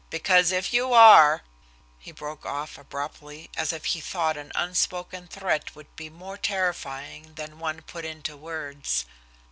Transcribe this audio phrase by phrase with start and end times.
[0.09, 1.43] Because if you are"
[1.99, 7.35] He broke off abruptly, as if he thought an unspoken threat would be more terrifying
[7.35, 9.05] than one put into words.